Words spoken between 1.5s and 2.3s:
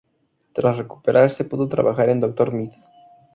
trabajar en